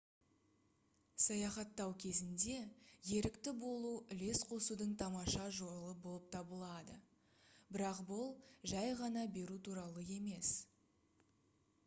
[1.23, 2.53] саяхаттау кезінде
[3.17, 6.95] ерікті болу үлес қосудың тамаша жолы болып табылады
[7.77, 8.31] бірақ бұл
[8.73, 10.51] жай ғана беру туралы емес